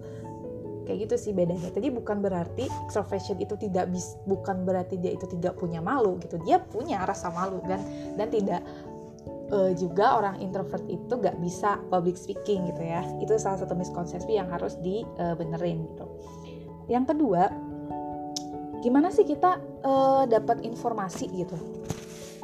kayak 0.86 1.10
gitu 1.10 1.16
sih 1.20 1.32
bedanya. 1.32 1.72
Jadi 1.72 1.90
bukan 1.90 2.20
berarti 2.20 2.68
extroversion 2.88 3.40
itu 3.40 3.56
tidak 3.58 3.90
bis 3.92 4.16
bukan 4.28 4.64
berarti 4.68 5.00
dia 5.00 5.16
itu 5.16 5.26
tidak 5.28 5.58
punya 5.58 5.80
malu 5.80 6.20
gitu. 6.22 6.40
Dia 6.44 6.60
punya 6.62 7.04
rasa 7.04 7.32
malu 7.32 7.64
kan. 7.64 7.82
Dan 8.16 8.28
tidak 8.30 8.62
uh, 9.52 9.72
juga 9.76 10.18
orang 10.20 10.40
introvert 10.40 10.84
itu 10.90 11.14
gak 11.20 11.38
bisa 11.40 11.80
public 11.88 12.16
speaking 12.16 12.70
gitu 12.70 12.82
ya. 12.84 13.02
Itu 13.20 13.36
salah 13.40 13.62
satu 13.62 13.74
miskonsepsi 13.78 14.36
yang 14.36 14.48
harus 14.52 14.78
dibenerin 14.82 15.88
gitu. 15.94 16.06
Yang 16.92 17.16
kedua 17.16 17.50
gimana 18.84 19.08
sih 19.16 19.24
kita 19.24 19.64
uh, 19.88 20.24
dapat 20.28 20.60
informasi 20.68 21.32
gitu? 21.32 21.56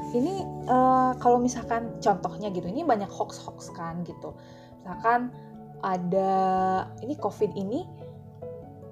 Ini 0.09 0.65
uh, 0.65 1.11
kalau 1.19 1.37
misalkan 1.37 1.99
contohnya 1.99 2.49
gitu 2.49 2.65
ini 2.65 2.81
banyak 2.87 3.11
hoax 3.11 3.37
hoax 3.43 3.69
kan 3.75 4.01
gitu. 4.07 4.33
Misalkan 4.81 5.29
ada 5.79 6.31
ini 7.03 7.15
covid 7.19 7.55
ini 7.55 7.87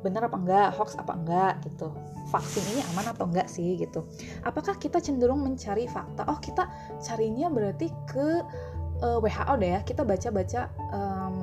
benar 0.05 0.29
apa 0.29 0.37
enggak, 0.37 0.69
hoax 0.77 0.97
apa 0.99 1.13
enggak 1.17 1.53
gitu. 1.65 1.89
Vaksin 2.27 2.63
ini 2.75 2.81
aman 2.93 3.15
atau 3.15 3.25
enggak 3.25 3.47
sih 3.47 3.79
gitu. 3.79 4.05
Apakah 4.43 4.75
kita 4.77 5.01
cenderung 5.01 5.41
mencari 5.41 5.87
fakta? 5.87 6.27
Oh, 6.27 6.37
kita 6.37 6.67
carinya 7.01 7.47
berarti 7.47 7.87
ke 8.09 8.43
uh, 9.01 9.17
eh, 9.17 9.19
WHO 9.23 9.53
deh 9.57 9.69
ya. 9.77 9.79
Kita 9.81 10.01
baca-baca 10.03 10.61
um, 10.91 11.37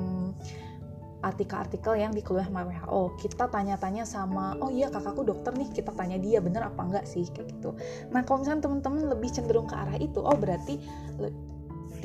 artikel-artikel 1.25 1.93
yang 1.97 2.13
dikeluarkan 2.13 2.53
sama 2.53 2.61
WHO. 2.69 3.01
Kita 3.17 3.45
tanya-tanya 3.49 4.03
sama, 4.05 4.53
oh 4.61 4.69
iya 4.69 4.93
kakakku 4.93 5.25
dokter 5.25 5.57
nih, 5.57 5.73
kita 5.73 5.89
tanya 5.97 6.21
dia 6.21 6.37
bener 6.37 6.69
apa 6.69 6.81
enggak 6.85 7.05
sih 7.09 7.25
kayak 7.33 7.49
gitu. 7.57 7.73
Nah 8.13 8.21
kalau 8.21 8.45
misalnya 8.45 8.69
teman-teman 8.69 9.09
lebih 9.09 9.29
cenderung 9.33 9.65
ke 9.65 9.73
arah 9.73 9.97
itu, 9.97 10.21
oh 10.21 10.37
berarti 10.37 10.77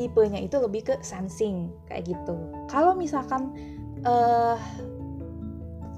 tipenya 0.00 0.40
itu 0.40 0.56
lebih 0.56 0.88
ke 0.88 0.94
sensing 1.04 1.68
kayak 1.84 2.08
gitu. 2.08 2.34
Kalau 2.72 2.96
misalkan 2.96 3.52
uh, 4.08 4.56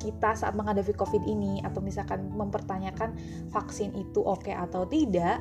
kita 0.02 0.34
saat 0.34 0.58
menghadapi 0.58 0.90
COVID 0.98 1.22
ini 1.22 1.62
atau 1.62 1.78
misalkan 1.78 2.26
mempertanyakan 2.34 3.14
vaksin 3.54 3.94
itu 3.94 4.18
oke 4.18 4.42
okay 4.42 4.54
atau 4.58 4.82
tidak 4.90 5.38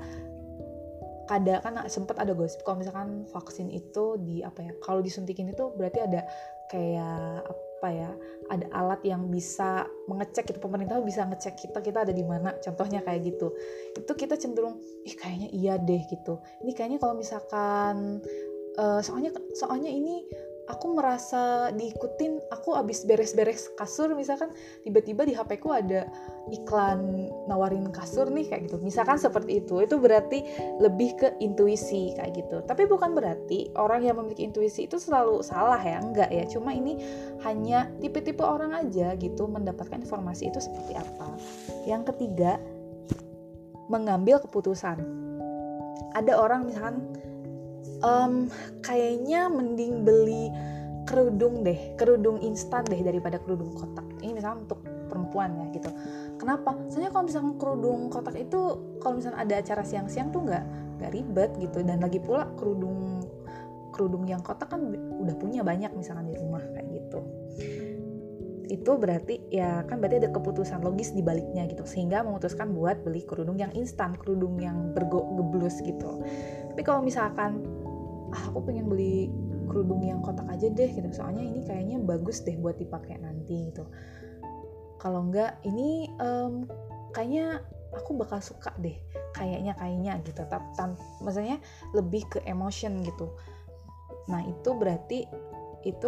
kadang 1.25 1.63
kan 1.63 1.73
sempat 1.87 2.19
ada 2.19 2.35
gosip 2.35 2.59
kalau 2.67 2.83
misalkan 2.83 3.23
vaksin 3.31 3.71
itu 3.71 4.19
di 4.19 4.43
apa 4.43 4.67
ya 4.67 4.73
kalau 4.83 4.99
disuntikin 4.99 5.47
itu 5.47 5.71
berarti 5.79 6.03
ada 6.03 6.27
kayak 6.67 7.47
apa 7.47 7.87
ya 7.89 8.11
ada 8.51 8.67
alat 8.75 9.01
yang 9.07 9.31
bisa 9.31 9.87
mengecek 10.11 10.51
itu 10.51 10.59
pemerintah 10.59 10.99
bisa 10.99 11.23
ngecek 11.23 11.55
kita 11.55 11.79
kita 11.79 12.03
ada 12.03 12.13
di 12.13 12.21
mana 12.21 12.53
contohnya 12.59 12.99
kayak 13.01 13.31
gitu. 13.31 13.55
Itu 13.95 14.11
kita 14.13 14.35
cenderung 14.37 14.77
ih 15.07 15.15
kayaknya 15.15 15.49
iya 15.55 15.73
deh 15.79 16.03
gitu. 16.11 16.37
Ini 16.61 16.71
kayaknya 16.75 16.99
kalau 16.99 17.15
misalkan 17.17 18.21
uh, 18.77 18.99
soalnya 18.99 19.33
soalnya 19.55 19.89
ini 19.89 20.27
aku 20.71 20.95
merasa 20.95 21.69
diikutin 21.75 22.39
aku 22.47 22.79
abis 22.79 23.03
beres-beres 23.03 23.67
kasur 23.75 24.15
misalkan 24.15 24.55
tiba-tiba 24.87 25.27
di 25.27 25.35
HP 25.35 25.59
ku 25.59 25.75
ada 25.75 26.07
iklan 26.47 27.27
nawarin 27.51 27.91
kasur 27.91 28.31
nih 28.31 28.47
kayak 28.47 28.71
gitu. 28.71 28.79
Misalkan 28.79 29.19
seperti 29.19 29.59
itu 29.59 29.83
itu 29.83 29.99
berarti 29.99 30.47
lebih 30.79 31.19
ke 31.19 31.27
intuisi 31.43 32.15
kayak 32.15 32.31
gitu. 32.39 32.63
Tapi 32.63 32.87
bukan 32.87 33.11
berarti 33.11 33.69
orang 33.75 34.07
yang 34.07 34.15
memiliki 34.17 34.47
intuisi 34.47 34.87
itu 34.87 34.95
selalu 34.95 35.43
salah 35.43 35.79
ya 35.83 35.99
enggak 35.99 36.31
ya. 36.31 36.47
Cuma 36.47 36.71
ini 36.71 36.95
hanya 37.43 37.91
tipe-tipe 37.99 38.41
orang 38.41 38.71
aja 38.71 39.13
gitu 39.19 39.45
mendapatkan 39.51 39.99
informasi 39.99 40.47
itu 40.47 40.63
seperti 40.63 40.95
apa. 40.95 41.35
Yang 41.83 42.15
ketiga 42.15 42.57
mengambil 43.91 44.39
keputusan. 44.39 45.03
Ada 46.15 46.39
orang 46.39 46.67
misalkan 46.67 47.11
um, 48.01 48.49
kayaknya 48.81 49.47
mending 49.47 50.05
beli 50.05 50.51
kerudung 51.05 51.65
deh 51.65 51.97
kerudung 51.97 52.37
instan 52.45 52.85
deh 52.85 53.01
daripada 53.01 53.41
kerudung 53.41 53.73
kotak. 53.73 54.05
Ini 54.21 54.37
misalnya 54.37 54.69
untuk 54.69 54.85
perempuan 55.09 55.57
ya 55.59 55.65
gitu. 55.73 55.89
Kenapa? 56.37 56.77
Soalnya 56.87 57.11
kalau 57.11 57.25
misalnya 57.27 57.53
kerudung 57.57 57.99
kotak 58.07 58.35
itu 58.37 58.61
kalau 59.01 59.17
misalnya 59.17 59.39
ada 59.43 59.55
acara 59.59 59.83
siang-siang 59.83 60.29
tuh 60.31 60.45
nggak 60.47 60.63
nggak 61.01 61.11
ribet 61.11 61.51
gitu. 61.59 61.83
Dan 61.83 61.99
lagi 61.99 62.21
pula 62.21 62.47
kerudung 62.55 63.25
kerudung 63.91 64.23
yang 64.23 64.39
kotak 64.39 64.71
kan 64.71 64.81
udah 64.95 65.35
punya 65.35 65.61
banyak 65.67 65.91
misalnya 65.97 66.31
di 66.31 66.35
rumah 66.39 66.63
kayak 66.71 66.87
gitu. 66.95 67.19
Itu 68.71 68.95
berarti 68.95 69.51
ya 69.51 69.83
kan 69.83 69.99
berarti 69.99 70.23
ada 70.23 70.31
keputusan 70.31 70.79
logis 70.79 71.11
di 71.11 71.19
baliknya 71.19 71.67
gitu. 71.67 71.83
Sehingga 71.83 72.23
memutuskan 72.23 72.71
buat 72.71 73.03
beli 73.03 73.27
kerudung 73.27 73.59
yang 73.59 73.73
instan 73.75 74.15
kerudung 74.15 74.55
yang 74.63 74.95
bergeblus 74.95 75.83
gitu. 75.83 76.23
Tapi 76.71 76.81
kalau 76.87 77.03
misalkan 77.03 77.59
ah 78.31 78.43
aku 78.51 78.71
pengen 78.71 78.87
beli 78.87 79.31
kerudung 79.67 80.03
yang 80.03 80.19
kotak 80.19 80.47
aja 80.51 80.67
deh 80.67 80.89
gitu. 80.91 81.07
Soalnya 81.11 81.43
ini 81.43 81.63
kayaknya 81.63 81.97
bagus 82.03 82.43
deh 82.43 82.55
buat 82.59 82.75
dipakai 82.75 83.19
nanti 83.19 83.71
gitu. 83.71 83.87
Kalau 84.99 85.27
enggak 85.27 85.57
ini 85.63 86.11
um, 86.19 86.67
kayaknya 87.15 87.63
aku 87.95 88.15
bakal 88.15 88.39
suka 88.43 88.71
deh 88.79 88.95
kayaknya 89.35 89.75
kayaknya 89.79 90.19
gitu. 90.27 90.43
Tapi 90.43 90.67
maksudnya 91.23 91.57
lebih 91.95 92.27
ke 92.27 92.39
emotion 92.47 92.99
gitu. 93.03 93.31
Nah 94.27 94.43
itu 94.43 94.69
berarti 94.75 95.25
itu 95.87 96.07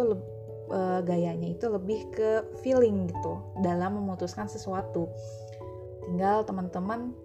uh, 0.70 1.00
gayanya 1.02 1.56
itu 1.56 1.66
lebih 1.66 2.08
ke 2.14 2.44
feeling 2.62 3.10
gitu 3.10 3.40
dalam 3.64 3.96
memutuskan 3.96 4.46
sesuatu. 4.46 5.08
Tinggal 6.04 6.44
teman-teman 6.44 7.16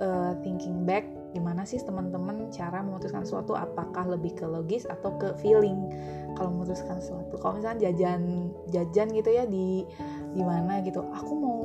uh, 0.00 0.32
thinking 0.40 0.88
back 0.88 1.04
gimana 1.36 1.68
sih 1.68 1.76
teman-teman 1.84 2.48
cara 2.48 2.80
memutuskan 2.80 3.20
sesuatu 3.20 3.52
apakah 3.52 4.08
lebih 4.08 4.32
ke 4.32 4.48
logis 4.48 4.88
atau 4.88 5.12
ke 5.20 5.36
feeling? 5.44 5.92
Kalau 6.32 6.54
memutuskan 6.54 7.02
sesuatu 7.02 7.36
kalau 7.36 7.60
misalnya 7.60 7.90
jajan 7.90 8.52
jajan 8.72 9.08
gitu 9.12 9.30
ya 9.32 9.44
di 9.44 9.84
di 10.32 10.42
mana 10.42 10.80
gitu. 10.80 11.04
Aku 11.04 11.32
mau 11.36 11.58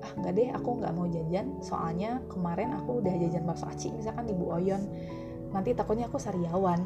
ah 0.00 0.12
nggak 0.16 0.32
deh 0.36 0.48
aku 0.52 0.68
nggak 0.84 0.92
mau 0.92 1.06
jajan. 1.08 1.46
Soalnya 1.64 2.20
kemarin 2.28 2.76
aku 2.76 3.00
udah 3.00 3.14
jajan 3.16 3.44
bakso 3.48 3.64
aci 3.68 3.88
misalkan 3.94 4.28
di 4.28 4.34
Bu 4.36 4.52
Oyon. 4.52 4.82
Nanti 5.50 5.72
takutnya 5.72 6.06
aku 6.12 6.20
sariawan. 6.20 6.84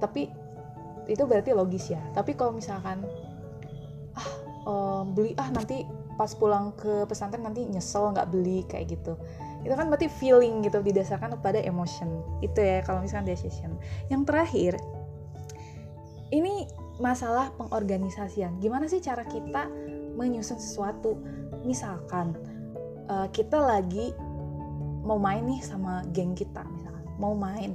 Tapi 0.00 0.28
itu 1.06 1.22
berarti 1.28 1.52
logis 1.52 1.92
ya. 1.92 2.00
Tapi 2.16 2.32
kalau 2.32 2.56
misalkan 2.56 3.04
ah 4.16 4.30
um, 4.64 5.12
beli 5.12 5.36
ah 5.36 5.52
nanti 5.52 5.84
pas 6.16 6.32
pulang 6.32 6.72
ke 6.72 7.04
pesantren 7.04 7.44
nanti 7.44 7.68
nyesel 7.68 8.08
nggak 8.16 8.32
beli 8.32 8.64
kayak 8.64 8.96
gitu 8.96 9.20
itu 9.66 9.74
kan 9.74 9.90
berarti 9.90 10.06
feeling 10.06 10.62
gitu 10.62 10.78
didasarkan 10.78 11.34
kepada 11.34 11.58
emotion. 11.66 12.22
Itu 12.38 12.62
ya 12.62 12.86
kalau 12.86 13.02
misalkan 13.02 13.26
decision. 13.26 13.74
Yang 14.06 14.22
terakhir 14.30 14.72
ini 16.30 16.70
masalah 17.02 17.50
pengorganisasian. 17.58 18.62
Gimana 18.62 18.86
sih 18.86 19.02
cara 19.02 19.26
kita 19.26 19.66
menyusun 20.14 20.62
sesuatu? 20.62 21.18
Misalkan 21.66 22.38
uh, 23.10 23.26
kita 23.34 23.58
lagi 23.58 24.14
mau 25.02 25.18
main 25.18 25.42
nih 25.42 25.60
sama 25.66 26.06
geng 26.14 26.38
kita 26.38 26.62
misalkan. 26.70 27.04
Mau 27.18 27.34
main. 27.34 27.74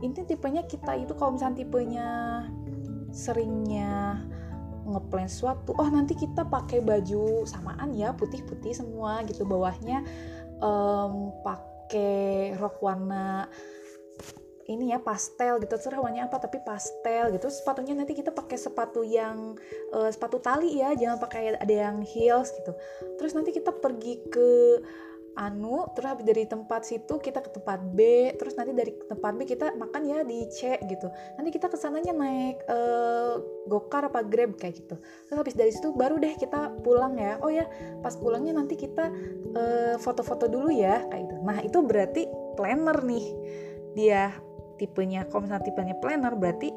Ini 0.00 0.24
tipenya 0.28 0.64
kita 0.64 0.96
itu 0.96 1.12
kalau 1.16 1.36
misalnya 1.36 1.56
tipenya 1.60 2.08
seringnya 3.12 4.20
ngeplan 4.86 5.26
sesuatu 5.26 5.74
oh 5.74 5.88
nanti 5.90 6.14
kita 6.14 6.46
pakai 6.46 6.78
baju 6.78 7.42
samaan 7.42 7.90
ya 7.92 8.14
putih-putih 8.14 8.70
semua 8.70 9.26
gitu 9.26 9.42
bawahnya 9.42 10.06
um, 10.60 11.32
pakai 11.42 12.56
rok 12.56 12.80
warna 12.82 13.48
ini 14.66 14.90
ya 14.90 14.98
pastel 14.98 15.62
gitu. 15.62 15.78
Terserah 15.78 16.02
warnanya 16.02 16.26
apa? 16.26 16.42
Tapi 16.42 16.58
pastel 16.66 17.30
gitu. 17.38 17.46
Sepatunya 17.50 17.94
nanti 17.94 18.18
kita 18.18 18.34
pakai 18.34 18.58
sepatu 18.58 19.06
yang 19.06 19.54
uh, 19.94 20.10
sepatu 20.10 20.42
tali 20.42 20.82
ya. 20.82 20.92
Jangan 20.98 21.22
pakai 21.22 21.54
ada 21.54 21.74
yang 21.74 22.02
heels 22.02 22.50
gitu. 22.50 22.74
Terus 23.16 23.32
nanti 23.32 23.54
kita 23.54 23.70
pergi 23.70 24.26
ke 24.26 24.82
anu 25.36 25.84
terus 25.92 26.08
habis 26.08 26.24
dari 26.24 26.48
tempat 26.48 26.88
situ 26.88 27.20
kita 27.20 27.44
ke 27.44 27.52
tempat 27.52 27.84
B 27.92 28.32
terus 28.40 28.56
nanti 28.56 28.72
dari 28.72 28.96
tempat 29.04 29.32
B 29.36 29.44
kita 29.44 29.76
makan 29.76 30.02
ya 30.08 30.24
di 30.24 30.48
C 30.48 30.80
gitu. 30.88 31.12
Nanti 31.36 31.52
kita 31.52 31.68
ke 31.68 31.76
sananya 31.76 32.16
naik 32.16 32.64
uh, 32.72 33.36
gokar 33.68 34.08
apa 34.08 34.24
grab 34.24 34.56
kayak 34.56 34.80
gitu. 34.80 34.96
Terus 35.28 35.36
habis 35.36 35.52
dari 35.52 35.72
situ 35.76 35.92
baru 35.92 36.16
deh 36.16 36.32
kita 36.40 36.72
pulang 36.80 37.20
ya. 37.20 37.36
Oh 37.44 37.52
ya 37.52 37.68
pas 38.00 38.16
pulangnya 38.16 38.56
nanti 38.56 38.80
kita 38.80 39.12
uh, 39.52 39.94
foto-foto 40.00 40.48
dulu 40.48 40.72
ya 40.72 41.04
kayak 41.12 41.28
gitu. 41.28 41.36
Nah 41.44 41.58
itu 41.60 41.78
berarti 41.84 42.22
planner 42.56 42.98
nih. 43.04 43.26
Dia 43.92 44.32
tipenya 44.80 45.28
kalau 45.28 45.44
misalnya 45.44 45.64
tipenya 45.68 45.94
planner 46.00 46.32
berarti 46.32 46.72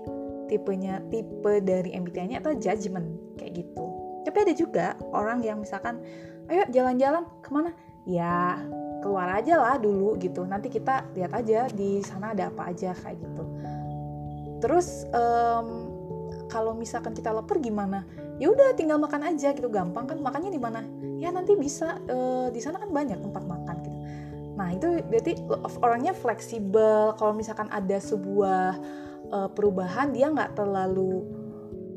tipenya 0.52 1.00
tipe 1.08 1.64
dari 1.64 1.96
MBTI-nya 1.96 2.44
atau 2.44 2.52
judgment 2.60 3.40
kayak 3.40 3.64
gitu. 3.64 3.84
Tapi 4.28 4.38
ada 4.44 4.54
juga 4.54 4.86
orang 5.16 5.40
yang 5.48 5.64
misalkan 5.64 6.04
ayo 6.50 6.66
jalan-jalan 6.74 7.24
ke 7.46 7.50
mana 7.54 7.72
ya 8.08 8.62
keluar 9.00 9.40
aja 9.40 9.56
lah 9.60 9.76
dulu 9.80 10.20
gitu. 10.20 10.44
Nanti 10.44 10.68
kita 10.68 11.08
lihat 11.16 11.32
aja 11.34 11.68
di 11.72 12.04
sana 12.04 12.36
ada 12.36 12.52
apa 12.52 12.70
aja 12.70 12.92
kayak 12.96 13.18
gitu. 13.20 13.44
Terus 14.60 15.08
um, 15.16 15.68
kalau 16.52 16.76
misalkan 16.76 17.16
kita 17.16 17.32
lapar 17.32 17.58
gimana? 17.64 18.04
Ya 18.40 18.52
udah 18.52 18.76
tinggal 18.76 19.00
makan 19.00 19.24
aja 19.36 19.56
gitu. 19.56 19.68
Gampang 19.72 20.08
kan? 20.08 20.20
Makannya 20.20 20.52
di 20.52 20.62
mana? 20.62 20.84
Ya 21.20 21.32
nanti 21.32 21.56
bisa 21.56 22.00
uh, 22.08 22.48
di 22.52 22.60
sana 22.60 22.80
kan 22.80 22.92
banyak 22.92 23.20
tempat 23.20 23.44
makan 23.44 23.76
gitu. 23.84 23.98
Nah 24.60 24.68
itu 24.76 24.88
berarti 25.08 25.40
orangnya 25.80 26.12
fleksibel. 26.12 27.16
Kalau 27.16 27.32
misalkan 27.32 27.72
ada 27.72 27.96
sebuah 28.00 28.76
uh, 29.32 29.50
perubahan 29.56 30.12
dia 30.12 30.28
nggak 30.28 30.60
terlalu 30.60 31.24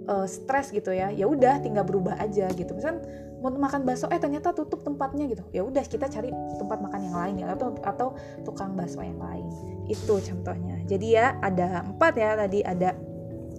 uh, 0.06 0.26
stres 0.26 0.70
gitu 0.70 0.94
ya. 0.94 1.10
Ya 1.10 1.26
udah 1.26 1.58
tinggal 1.58 1.82
berubah 1.82 2.14
aja 2.22 2.46
gitu. 2.54 2.70
Misalkan 2.74 3.02
mau 3.42 3.50
makan 3.50 3.82
bakso 3.82 4.06
eh 4.08 4.22
ternyata 4.22 4.54
tutup 4.54 4.86
tempatnya 4.86 5.26
gitu. 5.26 5.42
Ya 5.50 5.66
udah 5.66 5.82
kita 5.82 6.06
cari 6.06 6.30
tempat 6.56 6.78
makan 6.78 7.00
yang 7.10 7.16
lain 7.18 7.34
ya 7.42 7.46
atau 7.58 7.74
atau 7.82 8.08
tukang 8.46 8.78
bakso 8.78 9.02
yang 9.02 9.18
lain. 9.18 9.44
Itu 9.90 10.22
contohnya. 10.22 10.78
Jadi 10.86 11.18
ya 11.18 11.34
ada 11.42 11.82
empat 11.82 12.14
ya 12.14 12.38
tadi 12.38 12.62
ada 12.62 12.94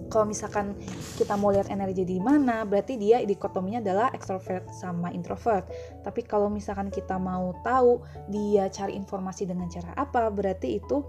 kalau 0.08 0.30
misalkan 0.30 0.76
kita 1.16 1.34
mau 1.34 1.50
lihat 1.50 1.72
energi 1.72 2.04
di 2.06 2.20
mana 2.20 2.62
berarti 2.62 2.94
dia 3.00 3.20
dikotominya 3.24 3.82
adalah 3.82 4.08
extrovert 4.12 4.68
sama 4.72 5.10
introvert. 5.12 5.68
Tapi 6.04 6.24
kalau 6.24 6.48
misalkan 6.48 6.88
kita 6.88 7.16
mau 7.20 7.52
tahu 7.64 8.00
dia 8.30 8.68
cari 8.70 8.96
informasi 8.96 9.48
dengan 9.48 9.68
cara 9.68 9.92
apa 9.96 10.28
berarti 10.30 10.80
itu 10.80 11.04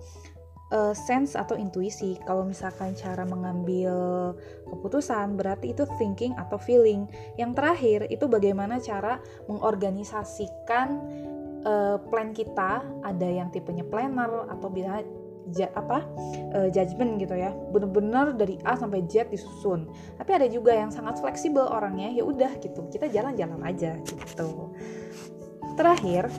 uh, 0.73 0.93
sense 0.95 1.35
atau 1.37 1.53
intuisi. 1.59 2.17
Kalau 2.23 2.47
misalkan 2.47 2.95
cara 2.97 3.27
mengambil 3.27 4.33
keputusan 4.69 5.37
berarti 5.37 5.75
itu 5.75 5.83
thinking 5.99 6.33
atau 6.39 6.57
feeling. 6.57 7.05
Yang 7.37 7.51
terakhir 7.57 7.99
itu 8.09 8.25
bagaimana 8.25 8.81
cara 8.81 9.21
mengorganisasikan 9.45 10.87
uh, 11.67 11.97
plan 12.09 12.31
kita. 12.33 12.81
Ada 13.05 13.27
yang 13.43 13.49
tipenya 13.53 13.85
planner 13.85 14.49
atau 14.49 14.69
bisa 14.71 15.03
ja, 15.53 15.69
apa 15.77 16.01
uh, 16.57 16.69
judgment 16.73 17.21
gitu 17.21 17.37
ya 17.37 17.53
bener-bener 17.69 18.33
dari 18.33 18.57
A 18.65 18.73
sampai 18.73 19.05
Z 19.05 19.29
disusun 19.29 19.85
tapi 20.17 20.31
ada 20.33 20.49
juga 20.49 20.73
yang 20.73 20.89
sangat 20.89 21.21
fleksibel 21.21 21.69
orangnya 21.69 22.09
ya 22.09 22.25
udah 22.25 22.57
gitu 22.57 22.89
kita 22.89 23.05
jalan-jalan 23.13 23.61
aja 23.61 23.93
gitu 24.01 24.73
terakhir 25.77 26.33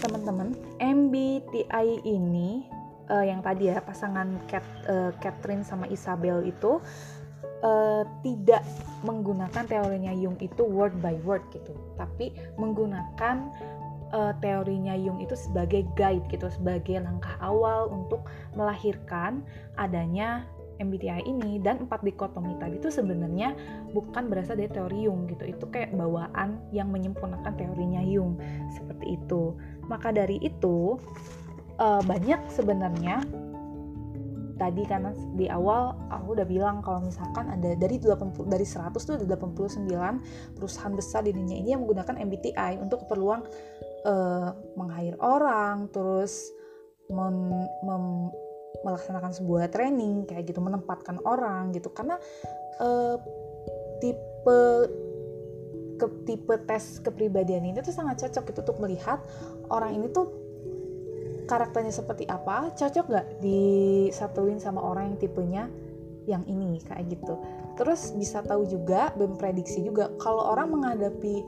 teman-teman 0.00 0.56
MBTI 0.80 2.08
ini 2.08 2.64
uh, 3.12 3.24
yang 3.24 3.44
tadi 3.44 3.68
ya 3.68 3.84
pasangan 3.84 4.40
Cat, 4.48 4.64
uh, 4.88 5.12
Catherine 5.20 5.60
sama 5.60 5.84
Isabel 5.92 6.48
itu 6.48 6.80
uh, 7.60 8.02
tidak 8.24 8.64
menggunakan 9.04 9.64
teorinya 9.68 10.12
Jung 10.16 10.40
itu 10.40 10.64
word 10.64 10.96
by 11.04 11.16
word 11.24 11.44
gitu, 11.52 11.76
tapi 12.00 12.32
menggunakan 12.56 13.52
uh, 14.12 14.32
teorinya 14.40 14.96
Jung 14.96 15.20
itu 15.20 15.36
sebagai 15.36 15.84
guide 15.98 16.24
gitu, 16.32 16.48
sebagai 16.48 17.00
langkah 17.04 17.36
awal 17.44 17.92
untuk 17.92 18.24
melahirkan 18.56 19.44
adanya 19.76 20.48
MBTI 20.80 21.28
ini 21.28 21.60
dan 21.60 21.84
empat 21.84 22.00
dikotomi 22.00 22.56
tadi 22.56 22.80
itu 22.80 22.88
sebenarnya 22.88 23.52
bukan 23.92 24.32
berasal 24.32 24.56
dari 24.56 24.72
teori 24.72 25.04
Jung 25.04 25.28
gitu. 25.28 25.44
Itu 25.44 25.68
kayak 25.68 25.92
bawaan 25.92 26.58
yang 26.72 26.88
menyempurnakan 26.88 27.52
teorinya 27.54 28.00
Jung 28.00 28.40
seperti 28.72 29.20
itu. 29.20 29.54
Maka 29.86 30.10
dari 30.10 30.40
itu 30.40 30.96
uh, 31.76 32.02
banyak 32.02 32.40
sebenarnya 32.48 33.20
tadi 34.60 34.84
karena 34.84 35.16
di 35.40 35.48
awal 35.48 35.96
aku 36.12 36.36
udah 36.36 36.44
bilang 36.44 36.84
kalau 36.84 37.00
misalkan 37.00 37.48
ada 37.48 37.72
dari 37.80 37.96
80 37.96 38.44
dari 38.44 38.68
100 38.68 38.92
tuh 38.92 39.16
ada 39.16 39.24
89 39.24 39.88
perusahaan 40.52 40.92
besar 40.92 41.24
di 41.24 41.32
dunia 41.32 41.56
ini 41.64 41.72
yang 41.72 41.80
menggunakan 41.88 42.20
MBTI 42.20 42.76
untuk 42.76 43.08
keperluan 43.08 43.40
uh, 44.04 44.52
meng-hire 44.76 45.16
orang 45.24 45.88
terus 45.88 46.52
mem, 47.08 47.64
mem, 47.88 48.04
melaksanakan 48.86 49.32
sebuah 49.36 49.68
training 49.68 50.24
kayak 50.28 50.48
gitu 50.48 50.60
menempatkan 50.64 51.20
orang 51.24 51.72
gitu. 51.76 51.92
Karena 51.92 52.16
uh, 52.80 53.16
tipe 54.00 54.60
ke 56.00 56.06
tipe 56.24 56.54
tes 56.64 56.96
kepribadian 57.04 57.68
ini 57.68 57.84
tuh 57.84 57.92
sangat 57.92 58.24
cocok 58.24 58.44
gitu 58.48 58.58
untuk 58.64 58.78
melihat 58.80 59.20
orang 59.68 60.00
ini 60.00 60.08
tuh 60.08 60.32
karakternya 61.44 61.92
seperti 61.92 62.24
apa 62.30 62.72
cocok 62.72 63.04
gak 63.10 63.28
disatuin 63.42 64.56
sama 64.62 64.80
orang 64.80 65.12
yang 65.12 65.18
tipenya 65.20 65.64
yang 66.28 66.42
ini 66.48 66.80
kayak 66.86 67.10
gitu. 67.10 67.36
Terus 67.76 68.12
bisa 68.16 68.40
tahu 68.44 68.64
juga 68.64 69.12
memprediksi 69.18 69.84
juga 69.84 70.08
kalau 70.20 70.46
orang 70.52 70.72
menghadapi 70.72 71.42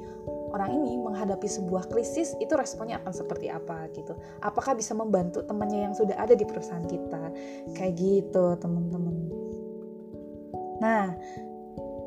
orang 0.52 0.76
ini 0.76 1.00
menghadapi 1.00 1.48
sebuah 1.48 1.88
krisis 1.88 2.36
itu 2.38 2.52
responnya 2.54 3.00
akan 3.00 3.12
seperti 3.12 3.48
apa 3.48 3.88
gitu. 3.96 4.12
Apakah 4.44 4.76
bisa 4.76 4.92
membantu 4.92 5.42
temannya 5.44 5.90
yang 5.90 5.94
sudah 5.96 6.16
ada 6.20 6.36
di 6.36 6.44
perusahaan 6.44 6.84
kita? 6.84 7.32
Kayak 7.74 7.94
gitu 7.98 8.44
teman-teman. 8.60 9.16
Nah 10.78 11.16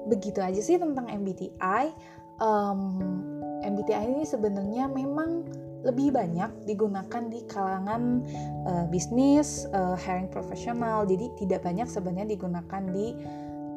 begitu 0.05 0.38
aja 0.38 0.62
sih 0.62 0.77
tentang 0.77 1.10
MBTI 1.10 1.89
um, 2.38 3.01
MBTI 3.65 4.13
ini 4.13 4.25
sebenarnya 4.27 4.86
memang 4.86 5.47
lebih 5.86 6.17
banyak 6.17 6.49
digunakan 6.65 7.23
di 7.29 7.45
kalangan 7.45 8.25
uh, 8.65 8.86
bisnis, 8.89 9.69
uh, 9.69 9.93
hiring 9.93 10.25
profesional. 10.34 11.05
Jadi 11.05 11.29
tidak 11.38 11.62
banyak 11.62 11.86
sebenarnya 11.86 12.34
digunakan 12.34 12.81
di 12.89 13.13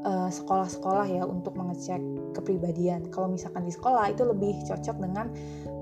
uh, 0.05 0.31
sekolah-sekolah 0.31 1.07
ya 1.11 1.23
untuk 1.25 1.57
mengecek 1.57 1.99
kepribadian. 2.37 3.09
Kalau 3.11 3.31
misalkan 3.31 3.67
di 3.67 3.73
sekolah 3.73 4.13
itu 4.13 4.23
lebih 4.23 4.59
cocok 4.67 4.97
dengan 4.99 5.27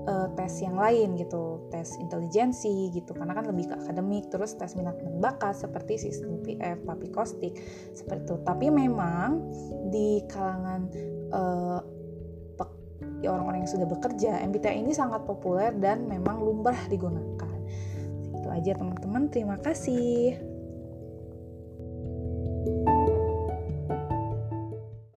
uh, 0.07 0.27
tes 0.33 0.53
yang 0.63 0.77
lain 0.79 1.17
gitu, 1.19 1.67
tes 1.69 1.93
intelijensi 1.99 2.89
gitu, 2.93 3.13
karena 3.13 3.37
kan 3.37 3.45
lebih 3.49 3.69
ke 3.69 3.75
akademik. 3.77 4.29
Terus 4.31 4.55
tes 4.57 4.73
minat 4.73 4.97
dan 5.01 5.19
bakat 5.21 5.57
seperti 5.57 5.99
sistem 5.99 6.41
PF, 6.41 6.81
papi 6.87 7.07
kostik 7.13 7.53
seperti 7.93 8.33
itu. 8.33 8.35
Tapi 8.41 8.67
memang 8.73 9.43
di 9.91 10.23
kalangan 10.31 10.81
uh, 11.33 11.81
orang-orang 13.25 13.65
yang 13.65 13.71
sudah 13.71 13.87
bekerja, 13.89 14.41
MBTI 14.45 14.85
ini 14.85 14.93
sangat 14.93 15.25
populer 15.25 15.73
dan 15.73 16.05
memang 16.05 16.37
lumrah 16.37 16.77
digunakan. 16.85 17.57
Itu 18.37 18.47
aja 18.53 18.77
teman-teman, 18.77 19.33
terima 19.33 19.57
kasih. 19.57 20.37